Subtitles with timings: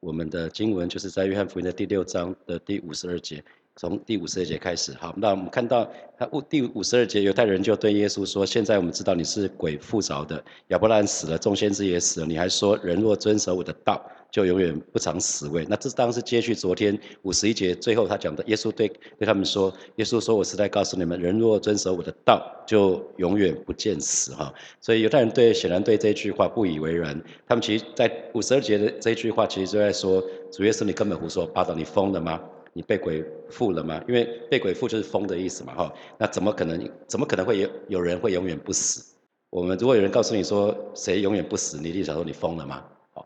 [0.00, 3.42] 我们的经文就是在约翰福音的第六章的第五十二节。
[3.74, 18.88] 从第五十二节开始，好，那我们看到他第五十二节，犹太人就对耶稣说：“现在我们知道你是鬼附着的，亚伯拉罕死了，众先知也死了，你还说人若遵守我的道，就永远不尝死味。”那这当然是接续昨天五十一节最后他讲的，耶稣对
[19.18, 32.40] 对他们说：“耶稣说我是在告诉你们，人若遵守我的道，就永远不见死。”哈，所以犹太人对显然对这句话不以为然，他们其实在五十二节的这句话其实就在说：“主耶稣，你根本胡说八道，你疯了吗？”
[32.74, 34.00] 你被鬼附了吗？
[34.06, 35.92] 因为被鬼附就是疯的意思嘛，哈。
[36.16, 36.88] 那怎么可能？
[37.08, 39.16] 怎么可能会有有人会永远不死？
[39.50, 42.84] 我们如果有人告诉你说谁永远不死，你一定想说你疯了吗？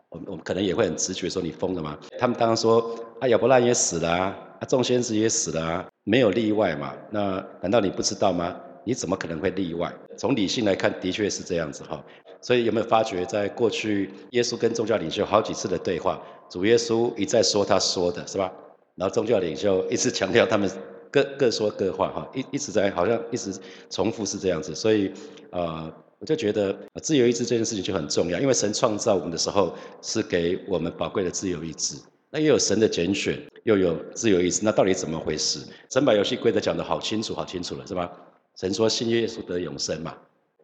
[0.09, 1.97] 我我们可能也会很直觉说你疯了吗？
[2.19, 6.93] 他们当然说啊，亚伯拉也死了啊，啊，众先知也死了啊，没有例外嘛。
[7.09, 8.55] 那难道你不知道吗？
[8.85, 9.91] 你怎么可能会例外？
[10.17, 12.03] 从理性来看，的确是这样子哈。
[12.41, 18.51] 所以有没有发觉，在过去耶稣跟宗教领袖好几次的对话，主耶稣一再说他说的是吧？
[18.95, 20.69] 然后宗教领袖一直强调他们
[21.09, 23.53] 各各说各话哈，一一直在好像一直
[23.89, 25.11] 重复是这样子，所以
[25.51, 25.89] 呃
[26.23, 31.97] 我就觉得自由意志这件事情就很重要，因为神创造我们的时候是给我们宝贵的自由意志，
[32.29, 35.59] 那又有神的拣选，又有自由意志，那到底怎么回事？
[35.89, 38.09] 神把游戏规则讲得好清楚好清楚了是吧？
[38.55, 40.15] 神说信耶稣得永生嘛，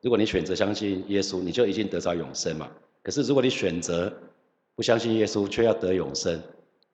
[0.02, 2.72] 如果你选择相信耶稣，你就已经得着永生嘛。
[3.04, 4.10] 可是如果你选择
[4.78, 6.42] 不相信耶稣，却要得永生。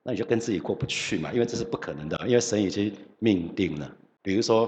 [0.02, 3.96] 那你就跟自己过不去嘛，因为这是不可能的，因为神已经命定了。
[4.22, 4.66] 比如说，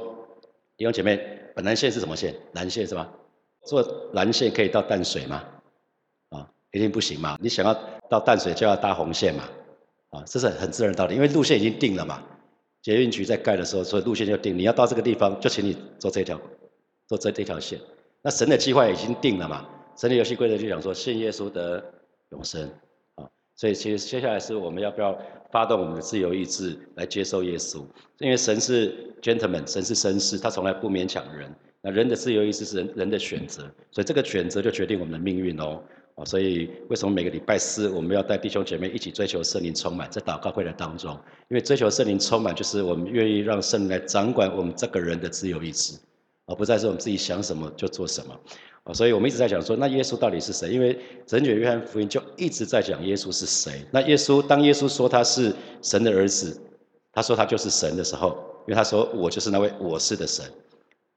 [0.77, 1.21] 弟兄姐妹，
[1.57, 2.33] 本南线是什么线？
[2.53, 3.13] 蓝线是吧？
[3.69, 3.83] 坐
[4.15, 5.45] 蓝线可以到淡水吗？
[6.31, 7.37] 啊，一定不行嘛。
[7.39, 7.75] 你想要
[8.09, 9.45] 到淡水就要搭红线嘛？
[10.09, 12.23] 啊，这是很自然道理，因为路线已经定了嘛。
[12.81, 16.41] 捷运局在盖的时候，所以路线就定，你要到这个地方，就请你坐这条，
[17.07, 17.79] 坐这这条线。
[18.23, 19.69] 那神的计划已经定了嘛？
[19.99, 21.85] 神的游戏规则就讲说，信耶稣得
[22.31, 22.67] 永生。
[23.17, 25.19] 啊所以其实接下来是我们要不要
[25.51, 27.85] 发动我们的自由意志来接受耶稣？
[28.19, 31.53] 因为神是 gentleman，神是绅士，他从来不勉强人。
[31.91, 35.83] 人的自由意志是人人的选择，所以这个选择就决定我们的命运哦。
[36.17, 41.13] 啊，所以为什么每个礼拜四我们要带弟兄姐妹一起追求圣灵充满，在祷告会的当中？
[41.49, 45.97] 因为追求圣灵充满，就是我们愿意让圣灵来掌管我们这个人的自由意志，
[46.47, 48.37] 而不再是我们自己想什么就做什么。
[48.95, 50.71] 所以我们一直在讲说，那耶稣到底是谁？
[50.71, 53.83] 因为整卷约翰福音就一直在讲耶稣是谁。
[53.93, 56.61] 那耶稣，当耶稣说他是神的儿子，
[57.13, 60.45] 他说他就是神的时候，因为他说我就是那位我是的神。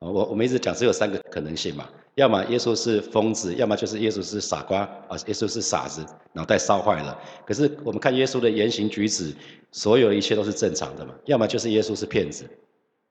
[0.01, 6.03] 我我们一直讲只有三个可能性嘛，要么耶稣是疯子，要么就是耶稣是傻瓜啊，耶稣是傻子，
[6.33, 7.15] 脑袋烧坏了。
[7.45, 9.31] 可是我们看耶稣的言行举止，
[9.71, 11.13] 所有的一切都是正常的嘛。
[11.25, 12.45] 要么就是耶稣是骗子，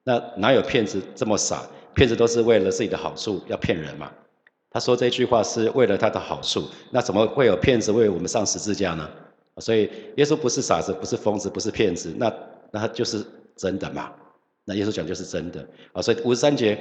[0.03, 1.63] 那哪有骗子这么傻？
[1.95, 4.11] 骗子都是为了自己的好处要骗人嘛。
[4.73, 9.09] 他说这句话是为了他的好处，那怎么会有骗子为我们上十字架呢？
[9.59, 12.33] 所以耶稣不是傻子，不是疯子，不是骗子，那
[12.73, 13.25] 那他就是
[13.57, 14.11] 真的嘛？
[14.65, 16.03] 那耶稣讲就是真的啊！
[16.03, 16.79] 所以五十三节，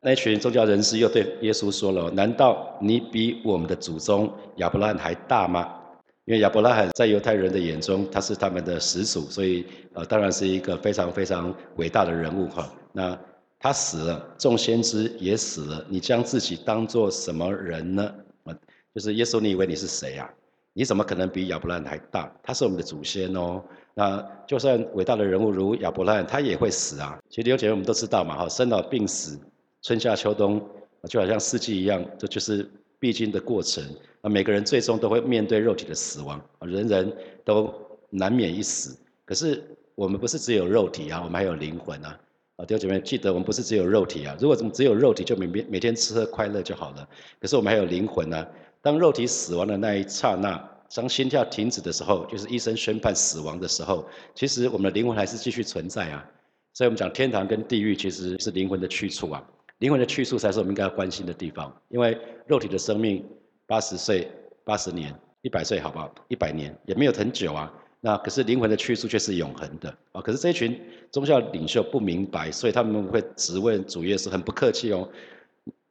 [0.00, 5.80] 那群宗教人士又对耶稣说了：难道你比我们的祖宗亚伯拉罕还大吗？
[6.26, 12.70] 因为亚伯拉罕在犹太人的眼中他是他们的始祖，所以呃当然是一个非常非常伟大的人物哈。
[12.92, 13.18] 那
[13.58, 18.14] 他死了，众先知也死了，你将自己当做什么人呢？
[18.44, 18.54] 啊，
[18.94, 20.28] 就是耶稣，你以为你是谁啊？
[20.72, 22.30] 你怎么可能比亚伯拉罕还大？
[22.42, 23.62] 他是我们的祖先哦。
[23.94, 27.18] 那就算伟大的人物如亚伯拉罕，他也会死啊。
[27.30, 29.38] 其实弟兄姐，我们都知道嘛，哈，生老病死，
[29.82, 30.60] 春夏秋冬，
[31.08, 32.68] 就好像四季一样，这就是
[32.98, 33.84] 必经的过程。
[34.20, 37.72] 那每个人最终都会面对肉体的死亡，人人都
[38.10, 38.98] 难免一死。
[39.24, 39.62] 可是
[39.94, 42.18] 我们不是只有肉体啊，我们还有灵魂啊。
[42.56, 44.36] 啊，弟兄姐妹，记得我们不是只有肉体啊！
[44.38, 47.08] 如果怎么只有肉体，就每每每天吃喝快乐就好了。
[47.40, 48.46] 可是我们还有灵魂呢。
[48.80, 50.56] 当肉体死亡的那一刹那，
[50.92, 56.28] 当心跳停止的时候，就是医生宣判死亡的时候，其实我们的灵魂还是继续存在啊。
[56.72, 59.44] 所以我们讲天堂跟地狱，其实是灵魂的去处啊。
[59.78, 61.72] 灵魂的去处才是我们应该要关心的地方。
[61.88, 63.24] 因为肉体的生命
[63.66, 64.28] 八十岁、
[64.64, 66.12] 八十年、一百岁，好不好？
[66.28, 67.72] 一百年也没有很久啊。
[68.00, 70.20] 那可是灵魂的去处却是永恒的啊！
[70.20, 70.78] 可是这群
[71.10, 75.08] 宗教领袖不明白，所以他们会质问主耶稣，很不客气哦。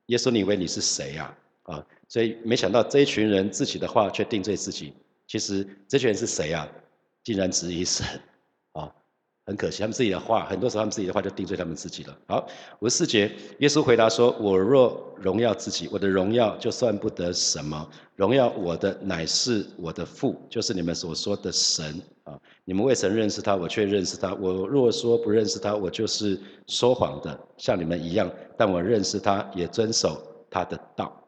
[0.07, 1.23] 耶稣，你以为你是谁呀？
[1.23, 1.37] 啊！
[1.63, 4.93] 啊所以没想到这一群人自己的话却定罪自己。
[5.27, 6.67] 其实这群人是谁啊？
[7.23, 8.05] 竟然质疑神。
[8.73, 8.91] 啊
[9.45, 12.17] 很可惜，他们自己的话，很多时候他们自己的话就定罪他们自己了。
[12.27, 12.47] 好，
[12.79, 13.29] 五十四节，
[13.59, 17.89] 耶稣回答说：“我若荣耀自己，我的荣耀就算不得什么。
[18.15, 22.39] 荣耀我的乃是我的父，就是你们所说的神啊。
[22.63, 24.33] 你们未曾认识他，我却认识他。
[24.35, 28.31] 我若说不认识他，我就是说谎的，像你们一样。
[28.55, 31.22] 但我认识他，也遵守他的道。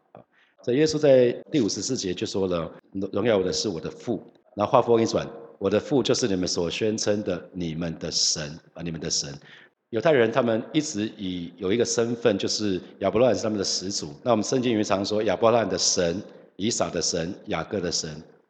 [0.66, 2.72] 所以耶稣在第五十四节就说了：
[3.14, 4.20] 荣耀我的是我的父。
[4.56, 5.30] 然后话锋一转。
[5.60, 9.32] 我的父就是你们所宣称的你们的神啊，你们的神。
[9.92, 14.10] 犹太人他们一直以有一个身份，就是亚伯拉罕是他们的始祖。
[14.24, 16.20] 那我们圣经里面常说亚伯拉罕的神、
[16.56, 18.10] 以撒的神、雅各的神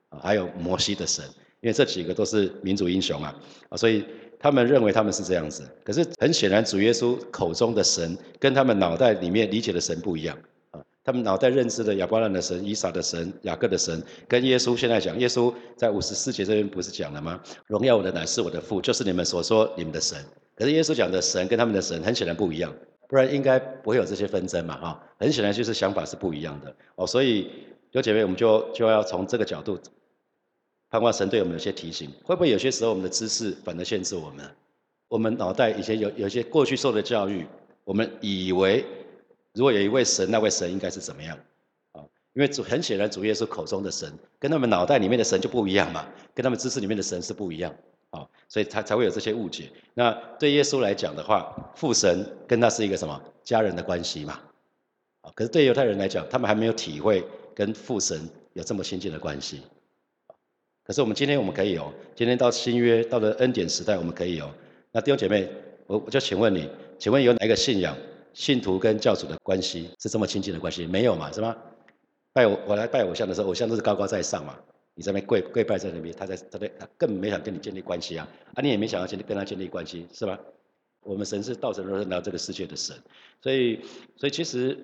[0.09, 1.23] 啊，还有摩西的神，
[1.59, 3.35] 因为这几个都是民族英雄啊
[3.69, 4.03] 啊，所以
[4.39, 5.63] 他们认为他们是这样子。
[5.83, 10.35] 可是很显然，主耶稣口中的神跟他们脑袋里面理解的神不一样。
[11.05, 17.39] 他们脑袋认知的亚伯拉罕的神、以撒的神、雅各的神，跟耶稣现在讲，耶稣在五十四节这边不是讲了吗？
[17.67, 20.17] 荣耀我的乃是我的父，就是你们所说你们的神。
[20.55, 22.73] 可是耶稣讲的神跟他们的神很显然不一样，
[23.07, 27.51] 不然应该不会有这些纷争嘛，哈，很显然就是想法是不一样的哦，所以
[27.91, 29.77] 有姐妹，我们就就要从这个角度，
[30.89, 34.43] 盼望神对我们有些提醒，会不会有些时候我们的知识反而限制我们？
[35.07, 37.45] 我们脑袋以前有有些过去受的教育，
[37.83, 38.83] 我们以为
[39.55, 41.37] 如果有一位神，那位神应该是怎么样？
[41.93, 42.03] 啊，
[42.33, 47.73] 因为主很显然主耶稣口中的神跟他们脑袋里面的神就不一样嘛，跟他们知识里面的神是不一样。
[48.11, 49.69] 啊，所以他才会有这些误解。
[49.93, 54.39] 那对耶稣来讲的话，父神跟他是一个什么家人的关系嘛？
[55.21, 59.63] 啊，可是对犹太人来讲，他们还没有体会跟父神有这么亲近的关系。
[60.85, 64.49] 可是我们今天我们可以有，今天到新约到了恩典时代，我们可以有。
[64.91, 65.49] 那弟兄姐妹，
[65.87, 67.97] 我我就请问你，请问有哪一个信仰
[68.35, 70.85] 信徒跟教主的关系是这么亲近的关系？
[70.85, 71.31] 没有嘛？
[71.31, 71.55] 是吗？
[72.33, 74.55] 拜我我来拜偶像的时候，偶像都是高高在上嘛。
[74.93, 80.37] 你在那跪跪拜在那边，他在他在他更没想跟你建立关系啊，啊你也没想要建立跟他建立关系是吧？
[81.01, 82.95] 我们神是道成肉身到这个世界的神，
[83.41, 83.79] 所以
[84.17, 84.77] 所以其实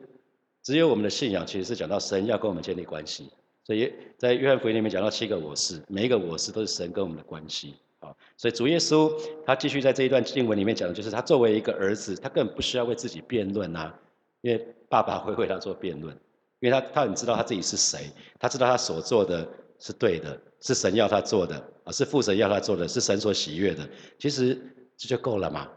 [0.64, 3.30] 只有我们的信仰其实是讲到神要跟我们建立关系，
[3.66, 9.12] 所以在约翰福音里面讲到七个我是，每一个我是都是神跟我们的关系啊，所以主耶稣
[9.46, 13.98] 他继续在这一段经文里面讲的就是他作为一个儿子，他根本不需要为自己辩论啊，
[14.42, 16.14] 因为爸爸会为他做辩论，
[16.60, 19.48] 因为他他很知道他自己是谁，他知道他所做的。
[19.84, 23.90] 是对的，是神要他做的啊，是父神要他做的，是神所喜悦的。
[24.20, 24.56] 其实
[24.96, 25.68] 这就够了嘛。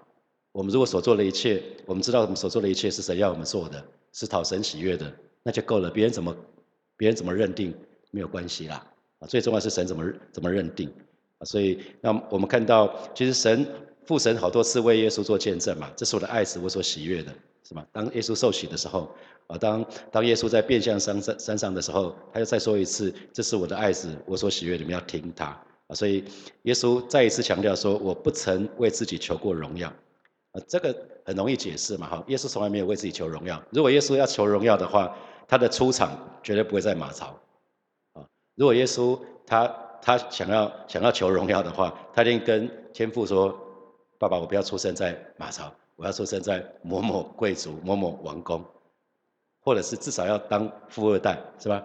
[0.52, 3.82] 我们如果所做的一切，我们知道我们所做的一切是神要我们做的，
[4.12, 5.10] 是讨神喜悦的，
[5.42, 5.88] 那就够了。
[5.88, 6.36] 别人怎么，
[6.98, 7.74] 别人怎么认定
[8.10, 8.86] 没有关系啦。
[9.20, 10.92] 啊，最重要是神怎么怎么认定。
[11.42, 13.66] 所以，那我们看到，其实神
[14.06, 17.32] 父神好多次为耶稣做见证嘛，这是我的爱子，我所喜悦的，
[17.68, 17.84] 是吗？
[17.92, 19.10] 当耶稣受洗的时候。
[19.46, 25.44] 啊，当当耶稣在变相山上山上的时候，他又再说一次：“这是我的爱子，我所喜悦，你们要听他。”
[25.86, 26.24] 啊，所以
[26.62, 29.92] 耶稣再一次强调说：“我不曾为自己求过荣耀。”
[30.52, 30.96] 啊，这个
[31.26, 33.62] 很容易解释嘛，哈，耶稣从来没有为自己求荣耀。
[33.70, 35.14] 如果耶稣要求荣耀的话，
[35.46, 37.38] 他的出场绝对不会在马槽。
[38.14, 39.66] 啊，如果耶稣他
[40.04, 43.58] 他想要想要求荣耀的话，他一定跟天父说
[44.20, 48.62] ：“爸爸，我不要出生在马槽，我要出生在某某贵族、某某王宫。”
[49.64, 51.82] 或者是至少要当富二代，是吧？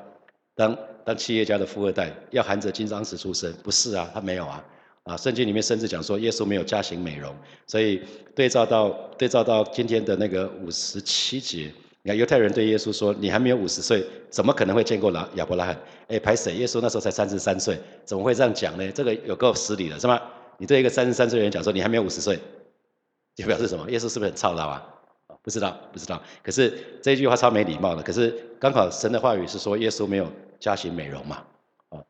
[0.53, 4.11] 当当企业家的富二代，要含着金汤匙出生，不是啊？
[4.13, 4.65] 他没有啊！
[5.05, 7.33] 啊，圣经里面甚至讲说，耶稣没有家型美容，
[7.65, 8.03] 所以
[8.35, 11.71] 对照到对照到今天的那个五十七节，
[12.09, 15.79] 看犹太人对耶稣说：“你还没有五十岁，怎么可能会见过老亚伯拉罕？”
[16.09, 16.55] 哎，排谁？
[16.55, 18.91] 耶稣那时候才三十三岁，怎么会这样讲呢？
[18.91, 20.19] 这个有够失礼的，是吗？
[20.57, 22.39] 你对一个三十三岁的人讲说你还没有五十岁，
[23.35, 23.89] 就表示什么？
[23.91, 24.83] 耶稣是不是很操劳啊？
[25.43, 26.21] 不知道，不知道。
[26.43, 28.01] 可是这句话超没礼貌的。
[28.01, 30.29] 可是刚好神的话语是说耶稣没有
[30.59, 31.43] 加行美容嘛，
[31.89, 32.03] 啊，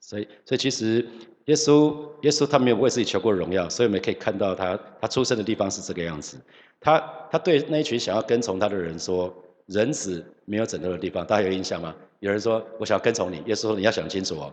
[0.00, 1.06] 所以所以其实
[1.46, 6.36] 耶稣耶稣他没有为自己求过荣耀，所以我们可以看到他他出生的地方是这个样子。
[6.80, 6.98] 他
[7.30, 9.34] 他对那一群想要跟从他的人说，
[9.66, 11.94] 人子没有枕头的地方，大家有印象吗？
[12.20, 14.52] 有人说我想要跟从你，耶稣说你要想清楚哦，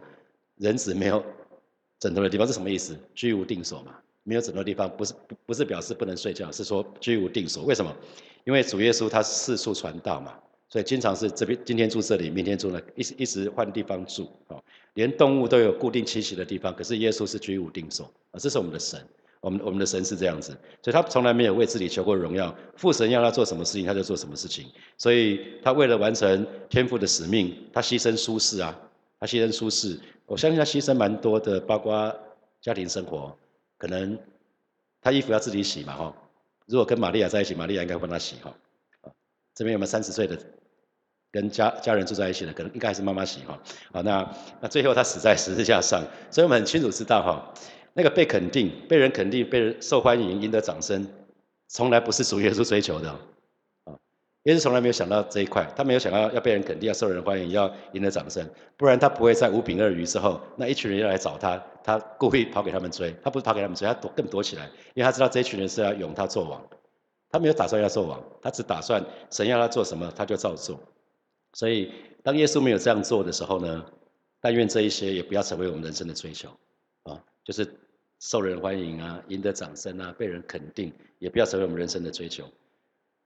[0.57, 1.23] 人子没有
[1.99, 2.97] 枕头的地方是什么意思？
[3.13, 3.93] 居无定所嘛。
[4.23, 5.13] 没有枕头的地方，不是
[5.45, 7.63] 不是表示不能睡觉，是说居无定所。
[7.63, 7.95] 为什么？
[8.43, 10.33] 因为主耶稣他四处传道嘛，
[10.69, 14.55] 所以经常是这边今天住这里，明天住那，一一直换地方住啊。
[14.93, 18.37] 连动物都有固定栖息的地方，可是耶稣是居无定所啊。
[18.37, 18.99] 这是我们的神，
[19.41, 22.53] 我们我们的神是这样子，所以他从来没有为自己求过荣耀。
[22.75, 24.67] 父神要他做什么事情，他就做什么事情。
[24.97, 28.77] 所以他为了完成天父的使命，他牺牲舒适啊，
[29.19, 29.99] 他牺牲舒适。
[30.25, 32.15] 我相信他牺牲蛮多的，包括
[32.61, 33.35] 家庭生活。
[33.77, 34.19] 可能
[35.01, 36.15] 他衣服要自己洗嘛，哈。
[36.67, 38.53] 如果跟玛利亚在一起，玛利亚应该帮他洗，哈。
[39.01, 39.11] 啊，
[39.55, 40.37] 这边有没有三十岁的
[41.31, 42.53] 跟家家人住在一起的？
[42.53, 43.59] 可能应该还是妈妈洗，哈。
[43.91, 44.27] 好，那
[44.61, 47.53] 那最后他死在十字架上，所以我们很清楚知道，哈，
[47.93, 51.07] 那个被肯定、被人肯定、被人受欢迎、赢得掌声，
[51.67, 53.15] 从来不是主耶稣追求的。
[54.43, 63.13] 耶稣从来没有想到这一块，他没有想到要被人肯定、要受人欢迎、要赢得掌声，不然他不会在五饼二鱼之后，那一群人要来找他，他故意跑给他们追。
[63.21, 66.65] 他不是跑给他们追，他躲更躲起来，因为他知道这一群人是要拥他做王，
[67.29, 70.79] 他没有打算要做王，他只打算神要他做什么他就照做。
[71.53, 71.91] 所以
[72.23, 73.85] 当耶稣没有这样做的时候呢，
[74.39, 76.49] 但愿这一些也不要成为我们人生的追求
[77.03, 77.21] 啊。
[77.43, 77.67] 就是
[78.19, 82.45] 受人欢迎啊，赢得掌声啊，被人肯定，也不要成为我们人生的追求。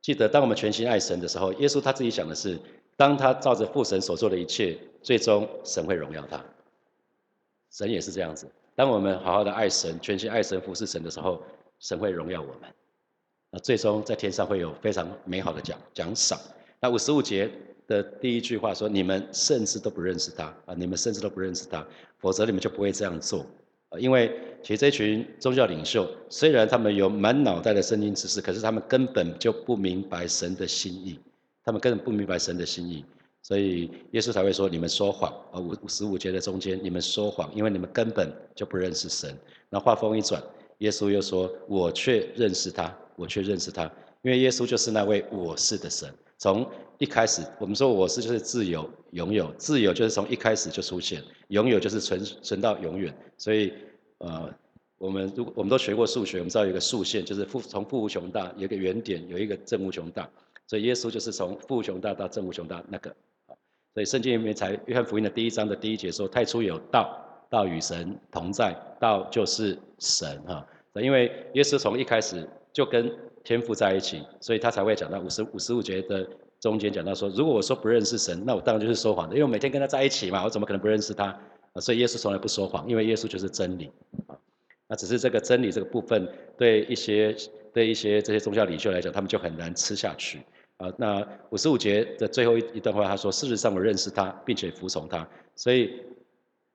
[0.01, 2.59] 记得，当我们全心爱神的时候，耶稣他自己想的是，
[2.95, 6.43] 当他照着父神所做的一切，最终神会荣耀他。
[7.71, 11.41] 神也是这样子，当我们好好的爱神，全心爱神，服侍神的时候，
[11.79, 12.69] 神会荣耀我们。
[13.49, 16.39] 那最终在天上会有非常美好的奖奖赏。
[16.79, 17.49] 那五十五节
[17.87, 20.73] 的第一句话说：“你们甚至都不认识他啊！
[20.77, 21.85] 你们甚至都不认识他，
[22.19, 23.45] 否则你们就不会这样做。”
[23.89, 31.19] 啊因为其实这群宗教领袖，虽然他们有满脑袋的圣经知识，可是他们根本就不明白神的心意，
[31.63, 33.05] 他们根本不明白神的心意，
[33.41, 39.37] 所以耶稣才会说：“你们说谎。”啊，五五十五节的中间，你们说谎，因为你们根本就不认识神。
[39.69, 40.41] 那话锋一转，
[40.79, 43.83] 耶稣又说：“我却认识他，我却认识他，
[44.23, 46.11] 因为耶稣就是那位我是的神。
[46.43, 53.15] 从一开始，我们说我是就是自由拥有，自由就是从一开始就出现，拥有就是存存到永远。
[53.37, 53.71] 所以。
[54.19, 54.49] 呃，
[54.97, 60.29] 我们如果我们都学过数学，我们知道有一个数线，就是负从负无穷大有一个原点，有一个正无穷大，
[60.65, 63.13] 所以耶稣就是从负无穷大到正无穷大那个。
[63.93, 67.19] 所以圣经里面才约翰福音的第一章的第一节说：太初有道，
[67.49, 70.65] 道与神同在，道就是神哈。
[70.95, 76.27] 因为耶稣从一开始就跟天父在一起，所以他才会讲到五十五十五节的
[76.59, 81.25] 中间讲到说：如果我说不认识神，那我当然就是说谎的，因为我每天跟他在一起嘛，我怎么可能不认识他？
[81.73, 83.91] 啊，所以耶稣从来不说谎，因为耶稣就是真理
[84.27, 84.37] 啊。
[84.87, 87.35] 那只是这个真理这个部分，对一些
[87.73, 90.41] 对一些这些宗教领袖来讲，他们就很难吃下去
[90.77, 90.91] 啊。
[90.97, 95.99] 那五十五节的最后一一段话，他说：“事实上我认识他，并且服从他。”所以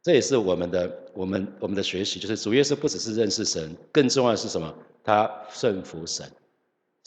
[0.03, 4.75] 这也是我们的我们我们的学习，就是主耶稣不只是认识神，更重要的是什么？
[5.05, 6.27] 他顺服神。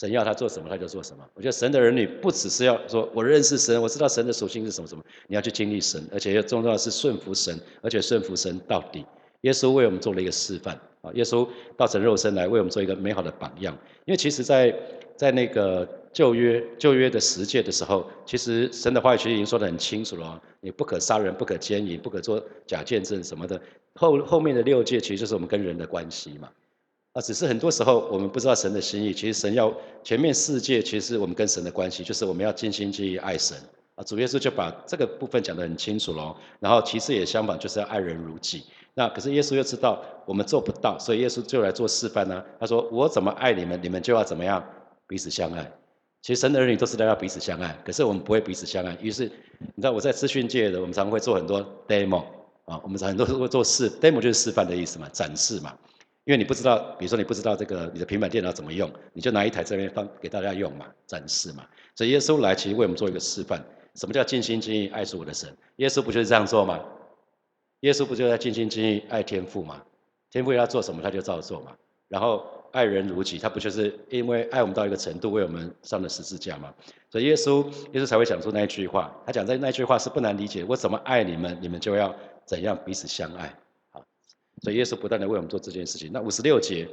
[0.01, 1.23] 神要他做什么，他就做什么。
[1.35, 9.05] 我觉得神的儿女不只是要说我认识神，我知道神的属性是什么什么，你要去经历神，而且要重要的是顺服神，而且顺服神到底。
[9.41, 13.77] 耶稣为我们做了一个示范啊，耶稣道成肉身来为我们做一个美好的榜样。
[14.05, 14.75] 因为其实，在
[15.15, 23.61] 在那个旧约旧约的十诫的时候，其实神的话语其实已经说得很清楚了，你不可杀人，不可奸淫，不可做假见证什么的。
[23.93, 26.49] 后后面的六诫其实就是我们跟人的关系嘛。
[27.13, 29.13] 啊，只是很多时候我们不知道神的心意。
[29.13, 33.57] 其实神要前面世界，其实我们跟神的关系，就是我们要尽心尽意爱神。
[33.95, 36.35] 啊，主耶稣就把这个部分讲得很清楚喽。
[36.59, 38.63] 然后其次也相反，就是要爱人如己。
[38.93, 42.43] 那可是耶稣又知道我们做不到，所以耶稣就来做示范呢。
[42.59, 44.63] 他说：“我怎么爱你们，你们就要怎么样
[45.07, 45.69] 彼此相爱。”
[46.21, 48.97] 其实神的儿女都是要彼此相爱，可是我们不会彼此相爱。
[49.01, 49.25] 于是
[49.57, 52.23] 你知道我在资讯界的，我们常会做很多 demo
[52.65, 55.73] 啊，我们很多都会做示 demo 就是示范的意思嘛，展示嘛。
[56.31, 61.67] 因为你不知道，比如说你不知道这个你的平板电脑怎么用，你就拿一台这边放给大家用嘛，展示嘛。
[61.93, 63.61] 所以耶稣来其实为我们做一个示范，
[63.95, 65.53] 什么叫尽心尽意爱主我的神？
[65.75, 66.79] 耶稣不就是这样做吗？
[67.81, 69.83] 耶稣不就在尽心尽意爱天父吗？
[70.29, 71.73] 天父要做什么他就照做嘛。
[72.07, 76.73] 然后爱人如己，他不就是因为爱我们到一个程度为我们上了十字架吗？
[77.09, 77.61] 所以耶稣
[77.91, 83.53] 耶稣才会讲出那一句话，他讲的那句话是不难理解，我怎么爱你们，你们就要怎样彼此相爱。
[84.61, 86.11] 所以耶稣不断的为我们做这件事情。
[86.13, 86.87] 那五十六节，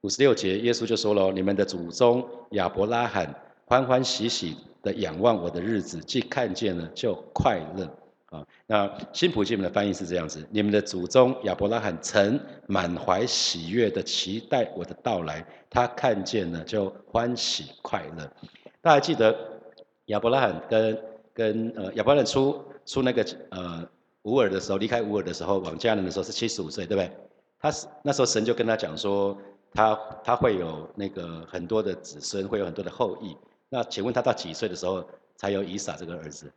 [0.00, 3.32] 五十六节，耶稣就说了：“你们的祖宗亚伯拉罕
[3.64, 7.88] 欢欢喜喜的仰望我的日子，既看见了就快乐。”
[8.26, 18.28] 啊，那新普金们的翻译是这样子：“你们的祖宗亚伯拉罕曾满怀喜悦的期待我的到来，他看见了就欢喜快乐。”
[18.82, 19.32] 大家记得
[20.06, 20.98] 亚伯拉罕跟
[21.32, 23.88] 跟呃亚伯拉罕出出那个呃。
[24.26, 27.10] 乌尔的时候，离开乌尔的时候，往迦南的时候是七十五岁，对不对？
[27.58, 29.38] 他是那时候神就跟他讲说，
[29.72, 33.36] 他他会有那个很多的子孙，会有很多的后裔。
[33.68, 36.52] 那请问他到几岁的时候才有以撒这个儿子？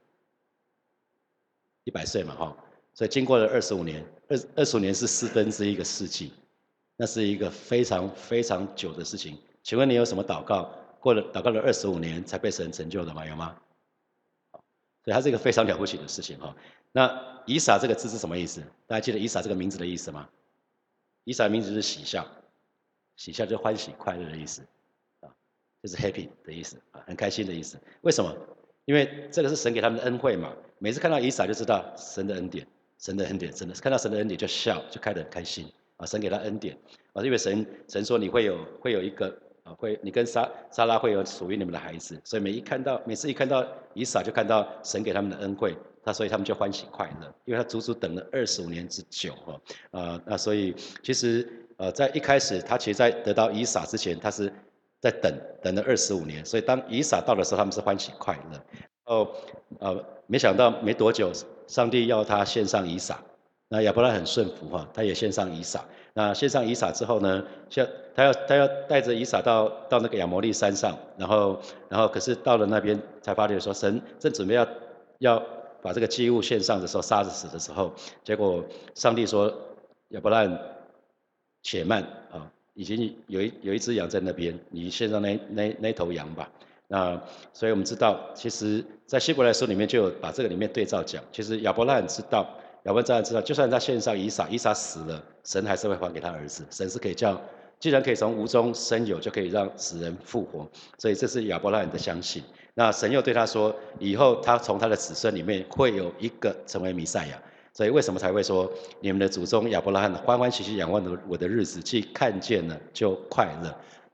[1.83, 2.57] 一百岁嘛，哈。
[2.93, 6.33] 所以经过了二十五年，二二十五年是四分之一个世纪，
[6.97, 9.37] 那是一个非常非常久的事情。
[9.61, 13.25] 请问你有什么祷告，过了祷告了二十五年才被神成就的吗？
[13.25, 13.55] 有吗？
[15.05, 16.53] 所以它是一个非常了不起的事情，哈。
[16.91, 18.61] 那以撒这个字是什么意思？
[18.87, 20.29] 大家记得以撒这个名字的意思吗？
[21.23, 22.27] 以撒的名字是喜笑，
[23.15, 24.63] 喜笑就欢喜快乐的意思，
[25.21, 25.29] 啊，
[25.83, 27.79] 就是 happy 的意思，啊，很开心的意思。
[28.01, 28.35] 为什么？
[28.85, 30.51] 因为这个是神给他们的恩惠嘛。
[30.79, 32.65] 每次看到以撒就知道神的恩典，
[32.97, 36.75] 神的恩典真的是看到神的恩典就笑，就开得很开心，啊，神给他恩典，
[37.13, 39.39] 啊，因为神神说你会有会有一个
[39.75, 45.75] 会你跟撒撒拉会有属于你们的孩子，所以每一看到每次一看到以撒就看到神给他们的恩惠。
[46.01, 49.61] 那所以他们就欢喜快乐，因为他足足等了二十五年之久哈，
[49.91, 50.73] 啊，那所以
[51.03, 54.51] 其实呃在一开始他其实在得到以撒之前，他是
[55.01, 58.63] 在等等了二十五年，所以当以撒到的时候，他们是欢喜快乐。
[59.05, 59.29] 哦，
[59.79, 61.31] 呃，没想到没多久，
[61.67, 63.21] 上帝要他献上以撒，
[63.67, 65.83] 那亚伯拉很顺服哈，他也献上以撒。
[66.13, 67.85] 那献上以撒之后呢，像
[68.15, 74.67] 他要他要带着以撒到到那个亚摩利山上，然后然后可是到了那边才发觉说神正准备要
[75.19, 75.43] 要
[75.81, 78.63] 把这个祭物献上的时候杀死的时候，结果
[78.95, 79.53] 上帝说
[80.09, 80.59] 亚伯兰
[81.61, 82.01] 且慢
[82.31, 86.49] 啊，已经有一有一只羊在那边，你献上那那那头羊吧。
[86.91, 87.21] 那
[87.53, 92.49] 所以我们知道，其实在希伯来书里面就有把这个里面对照讲，其实亚伯拉罕知道，
[92.89, 97.39] 亚伯拉罕知道，就算他献上以撒，以撒死了，神还是会还给他儿子，神是可以叫，
[97.79, 100.67] 既然可以从无中生有，就可以让死人复活，
[100.97, 102.41] 所以这是亚伯拉罕的相信。
[102.73, 107.39] 那神又对他说，以后他从他的子孙里面会有一个成为弥赛亚，
[107.73, 108.67] 所以为什么才会说
[109.01, 113.71] 你们的祖宗亚伯拉罕欢欢喜喜仰望的我的日子，既看见了就快乐，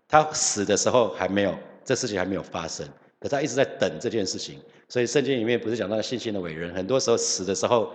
[0.10, 1.56] 他死的时候还没有。
[1.86, 2.86] 这事情还没有发生，
[3.20, 4.60] 可他一直在等这件事情。
[4.90, 7.92] 所以圣经里面不是讲到信心的伟人，很多时候死的时候，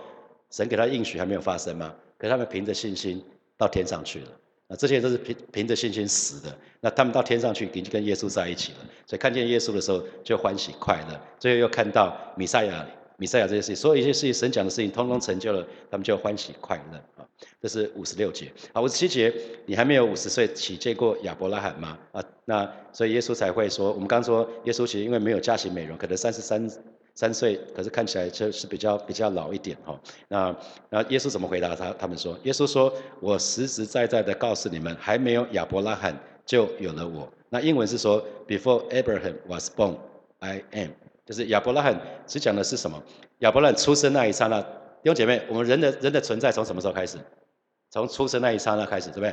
[0.51, 1.95] 神给他应许还没有发生吗？
[2.19, 3.23] 可他们凭着信心
[3.57, 4.27] 到天上去了。
[4.67, 6.55] 那这些都是凭凭着信心死的。
[6.79, 8.77] 那他们到天上去，已经跟耶稣在一起了。
[9.07, 11.19] 所以看见耶稣的时候就欢喜快乐。
[11.39, 12.85] 最后又看到米赛亚，
[13.17, 17.27] 米赛亚这些事情，所有一些事情，神讲的事情，通通成就了，他们就欢喜快乐啊。
[17.61, 19.33] 这是五十六节，好，五十七节，
[19.65, 21.97] 你还没有五十岁起见过亚伯拉罕吗？
[22.11, 26.69] 啊，那所以耶稣才会说，我们刚说耶稣其实因为没有加型美容，可能三十三
[27.13, 29.99] 三岁，可是看起来就是比较比较老一点哈。
[30.27, 30.55] 那
[30.89, 31.91] 那耶稣怎么回答他？
[31.93, 37.31] 他们说，耶稣说，我实实在在的告诉你们，还没有亚伯拉罕就有了我。
[37.49, 39.97] 那英文是说，Before Abraham was born,
[40.39, 40.91] I am，
[41.25, 43.01] 就是亚伯拉罕只讲的是什么？
[43.39, 44.61] 亚伯拉罕出生那一刹那。
[44.61, 47.17] 弟兄姐妹，我们人的人的存在从什么时候开始？
[47.89, 49.29] 从出生那一刹那开始，对不对？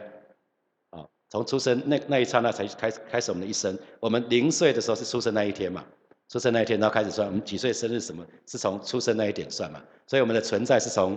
[0.91, 3.79] 啊，从出生那那一刹那才开始开始我们的一生。
[4.01, 5.85] 我们零岁的时候是出生那一天嘛？
[6.29, 8.25] 出生那一天，然后开始算我们几岁生日什么？
[8.47, 9.81] 是从出生那一点算嘛？
[10.07, 11.17] 所以我们的存在是从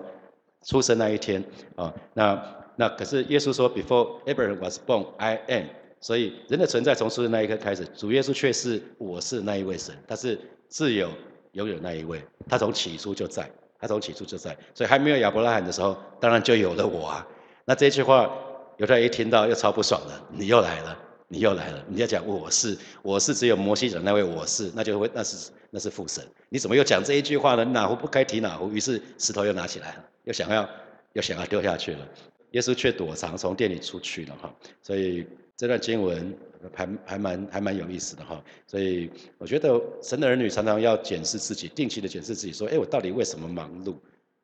[0.63, 1.43] 出生那一天
[1.75, 1.93] 啊。
[2.13, 2.41] 那
[2.75, 5.65] 那可是耶稣说，Before Abraham was born, I am。
[5.99, 11.09] 所以人的存在从出生那一刻开始，主耶稣却是我是那一位神，他是自有
[11.51, 13.49] 拥有那一位，他从起初就在。
[13.79, 17.27] 他从起初就在，所以还没有亚伯拉罕的时候，当然就有了我啊。
[17.65, 18.31] 那这句话，
[18.77, 20.23] 犹太人一听到又超不爽了。
[20.29, 20.95] 你又来了，
[21.31, 21.83] 你又来了。
[21.87, 26.21] 你要讲我是，我是只有摩西讲那位我是，那就会那是那是父神。
[26.49, 27.63] 你怎么又讲这一句话呢？
[27.63, 28.69] 哪壶不开提哪壶。
[28.69, 30.69] 于是石头又拿起来了，又想要
[31.13, 32.07] 又想要丢下去了。
[32.51, 34.53] 耶稣却躲藏，从店里出去了哈。
[34.81, 36.37] 所以这段经文。
[36.75, 43.95] 还还蛮还蛮有意思的哈，所以我觉得神的儿女常常要检视自己，定期的检视自己，说，哎，我到底为什么忙碌？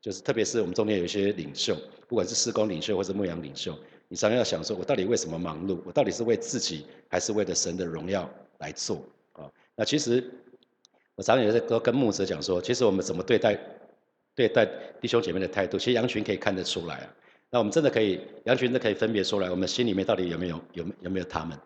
[0.01, 5.79] 就是特别是我们中间有一些领袖，不管是施工领袖或者牧羊领袖，你常常要想说，我到底为什么忙碌？
[5.85, 9.03] 我到底是为自己，还是为了神的荣耀来做？
[9.33, 10.23] 啊，那其实
[11.15, 13.59] 我常常也在跟跟牧者讲说，其实我们怎么对待
[14.33, 14.65] 对待
[15.01, 17.15] 弟兄姐妹的态度，其实羊群可以看得出来啊。
[17.49, 21.57] 那我们真的可以，羊群都可以分别出来，我们心里面到底有没有有有没有他们？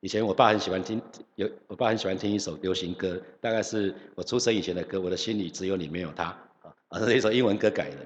[0.00, 1.02] 以前我爸很喜欢听，
[1.34, 5.00] 有我爸很喜欢听一首流行歌，大概是我出生以前的歌。
[5.00, 6.24] 我的心里只有你，没有他
[6.62, 7.96] 啊，啊， 是一首英文歌改的。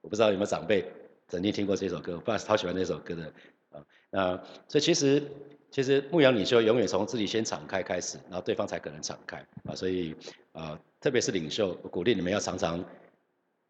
[0.00, 0.84] 我不知道有没有长辈
[1.30, 3.32] 曾经听过这首歌，我爸超喜欢那首歌的
[3.70, 3.86] 啊。
[4.10, 5.22] 那所以其实
[5.70, 9.74] 其实牧羊领袖永远从自己先敞开开始，然后对方才可能敞开啊。
[9.74, 10.14] 所以
[10.52, 12.84] 啊，特别是领袖，鼓励你们要常常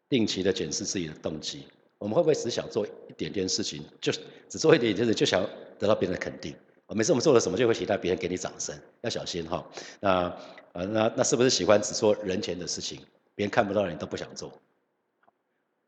[0.09, 1.67] 定期的检视自己的动机。
[1.99, 4.11] 我们会不会只想做一点点事情，就
[4.49, 5.47] 只做一点点事，就想
[5.77, 6.55] 得到别人的肯定？
[6.87, 9.63] 每次我们做了什么，就会期待别人给你掌声，要小心哈。
[9.99, 10.35] 那
[10.73, 12.99] 呃，那那是不是喜欢只做人前的事情，
[13.35, 14.51] 别人看不到的你都不想做？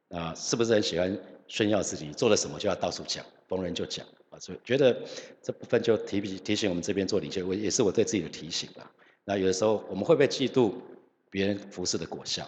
[0.10, 4.40] 啊，是不是很喜欢炫耀自己做了什么就要到处讲，逢人就讲啊？
[4.40, 4.96] 所以觉得
[5.42, 8.92] 这部分就提提醒我们这边做领袖，我也是我对自己的提醒啦。
[9.26, 10.74] 那有的时候我们会不会嫉妒
[11.30, 12.48] 别人服侍的果效？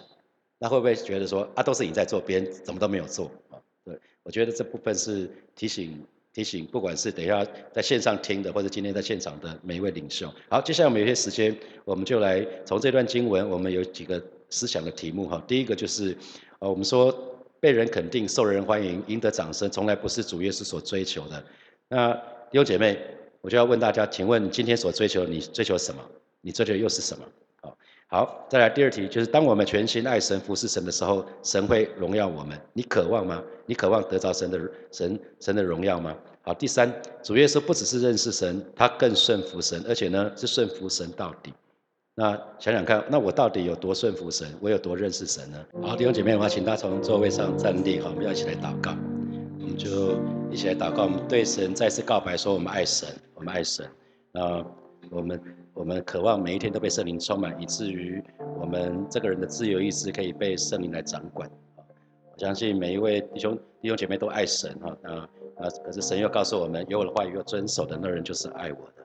[0.58, 3.60] 那会不会觉得说啊，都是你在做，别人怎么都没有做啊？
[3.84, 6.06] 对我觉得这部分是提醒。
[6.36, 10.30] 提醒，不管是等一下在线上听的，或者今天在现场的每一位领袖。
[10.50, 15.42] 好，接下来我们有些时间，我们就来从这段经文，我们有几个思想的题目哈。
[15.48, 16.18] 第一个就是，
[16.60, 17.35] 呃，我们说
[17.66, 21.44] 被人肯定、受人欢迎、赢得掌声，从来不是主耶稣所追求的。
[21.90, 22.14] 那
[22.52, 22.96] 弟兄姐妹，
[23.42, 26.00] 我就要问大家，请问今天所追求，你追求什么？
[26.42, 27.26] 你追求又是什么？
[27.64, 27.76] 好，
[28.06, 32.56] 好，再来第二题，就是当我们全心爱神、服侍神的时候，神会荣耀我们。
[32.72, 33.42] 你渴望吗？
[33.66, 36.16] 你渴望得着神的神神的荣耀吗？
[36.44, 41.52] 好，第三，主耶稣不只是认识神，他更顺服神，而且呢是顺服神到底。
[42.18, 44.48] 那想想看，那我到底有多顺服神？
[44.62, 45.66] 我有多认识神呢？
[45.84, 48.96] 好，弟兄姐妹的话，请大家从座位上站立，好，我们要一起来祷告。
[49.60, 50.18] 我们就
[50.50, 53.86] 一起来祷告，我们对神再次告白，说我们爱神，我们爱神。
[54.32, 54.66] 那
[55.12, 55.42] 我们
[55.74, 58.24] 我们渴望每一天都被圣灵充满，以至于
[58.62, 61.50] 我们这个人的自由意志可以被圣灵来掌管。
[62.32, 69.05] 我相信每一位弟兄弟兄姐妹都爱神哈，那那，可是神又告诉我们，有我的话语又遵守的那人就是爱我的。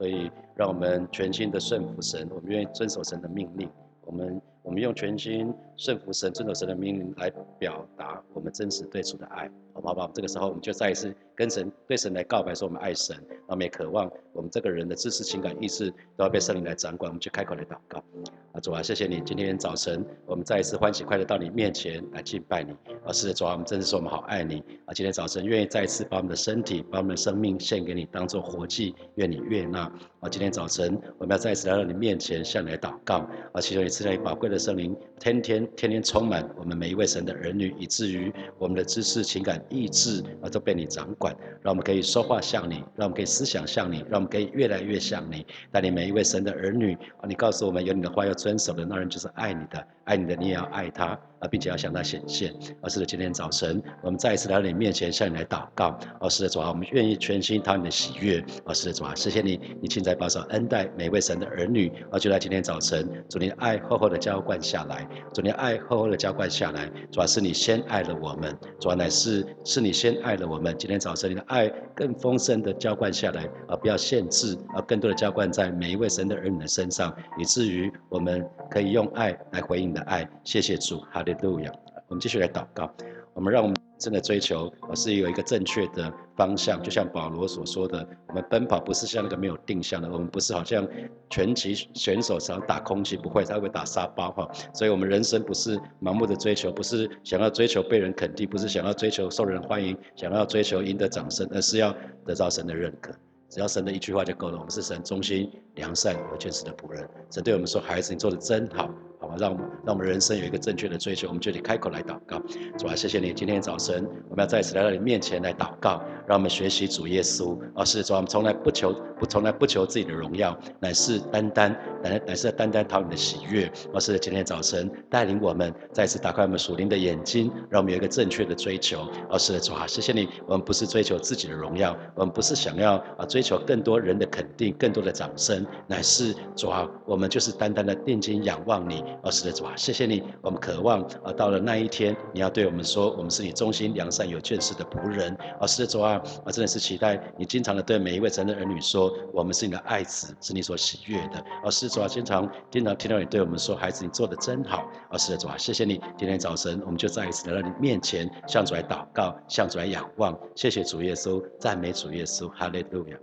[0.00, 3.68] 所以让我们全心的顺服神，我们愿意遵守神的命令，
[4.06, 4.40] 我们。
[4.62, 10.10] 我们用全心顺服神、遵守神的命令来表达我们真实对主的爱，好不好？
[10.12, 17.10] 这个时候，我们就再一次跟神、对神来告白，说我们爱神，我们也渴望我们这个人的知识、情感、意志都要被圣灵来掌管。
[17.10, 18.04] 我们就开口来祷告。
[18.52, 22.72] 啊，主啊，谢谢你，今天早晨我们再一次欢喜快乐到你面前来敬拜你。
[23.04, 24.58] 啊，是的，主啊，我们真的是说我们好爱你。
[24.86, 29.90] 啊，今天早晨愿意再一次把我们的身体、把我们的生命献给你，当做活祭，愿你悦纳。
[30.20, 33.26] 啊，今天早晨我们要再次来到你面前向你来祷告。
[33.52, 45.46] 啊，祈求你赐下你宝贵的圣灵，天天天天充满我们每一位神的儿女，以至于我们的知识、情感、意志啊都被你掌管，让我们可以说话像你，让我们可以思想像你，让我们可以越来越像你。
[45.72, 51.18] 带领每一位神的儿女啊，你告诉我们有你的话要遵守的那人就是爱你的，爱你的你也要爱他。
[51.40, 52.54] 啊，并且要向他显现。
[52.82, 55.98] 而是的，今天早晨，我们再一次来到你面前，向你来祷告。
[56.20, 58.44] 而，是的，主啊，我们愿意全心讨你的喜悦。
[58.64, 61.90] 而，是的，主啊，谢谢你，你亲在保守恩待每位神的儿女。
[62.10, 66.90] 哦，就在今天早晨，主你的爱厚厚的浇灌下来，主你的爱厚厚的浇灌下来。
[67.10, 70.76] 主要是你先爱了我们，主要乃是是你先爱了我们。
[70.78, 80.28] 今天早晨，你的爱更丰盛的浇灌下来，啊，不要限制，啊，更多的浇灌在每一位神的儿女的身上，以至于我们可以用爱来回应你的爱。
[80.44, 81.29] 谢谢主，哈利。
[81.34, 81.72] 路亚，
[82.08, 82.90] 我们继续来祷告。
[83.32, 86.82] 我们让我们真的追求，而是有一个正确的方向。
[86.82, 90.86] 就像保罗所说的，我们奔跑不是像那个没有定向的，我们不是好像
[91.30, 94.50] 拳击选手想打空气，不会，他会打沙包哈。
[94.74, 101.94] 所以，我们人生不是盲目的追求，不是想要追求被人肯定，不是想要追求受人欢迎，想要追求赢得掌声，而是要
[102.26, 103.12] 得到神的认可。
[103.48, 104.56] 只要神的一句话就够了。
[104.56, 107.08] 我们是神忠心、良善、而坚实的仆人。
[107.30, 108.88] 神对我们说：“孩子，你做的真好。”
[109.30, 112.40] 好，让我们让我们人生有一个正确的追求，我们就得开口来祷告。
[112.76, 117.56] 主啊，谢谢你，今天早晨我们要再次来到你面前来祷告，让我们学习主耶稣。
[117.74, 123.70] 而是说，我们从来不求不从来不求自己的荣耀，乃是单单乃乃是单单讨你的喜悦。
[123.92, 129.06] 而是今天早晨带领我们再次打开我们属灵的眼睛，让我们有一个正确的追求。
[129.28, 139.04] 而是主啊，谢谢你，我们不是追求自己的荣耀，我们不是想要啊追求更多人的肯定、更多的掌声，乃是主啊，我们就是单单的定睛仰望你。
[139.22, 140.22] 而，是的，主啊，谢谢你。
[140.42, 145.36] 我们渴望啊，到了那一天，你要对我们说，我们是你忠心良善有见识的仆人。
[145.60, 146.12] 而，是的，主啊，
[146.44, 151.44] 啊，真的是期待你经常的对每一位神的儿女说，我们是你的爱子，是你所喜悦的。
[151.64, 154.88] 而，是，主啊，经常经常听到你对我们说，孩子，你做的真好。
[155.10, 156.00] 哦，是的，主啊，谢谢你。
[156.16, 160.38] 今天早晨，我们就再一次来到你面前，向主来祷告，向主来仰望。
[160.54, 163.16] 谢谢主耶稣，赞美主耶稣，哈利路亚。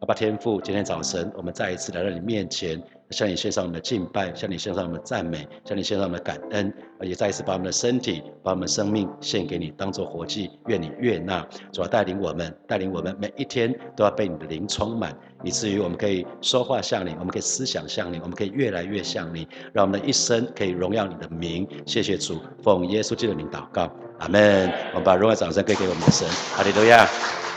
[0.00, 2.80] 阿爸天父，今天早晨，我们再一次来到你面前。
[3.10, 10.50] 向你献上我们的敬拜，向你献上我们的赞美，向你献上我们的感恩，而且再一次把我们的身体、把我们的生命献给你，当做活祭。
[10.66, 21.66] 愿你悦纳，主要带领我们，带领我们每一天都要被你的灵充满，以至于我们可以说话像你，我们可以思想像你，我们可以越来越像你，让我们的一生可以荣耀你的名。
[21.86, 24.72] 谢谢主，奉耶稣基督的名祷告，阿门。
[24.90, 27.49] 我们把荣耀掌声归给我们的神，哈利路亚。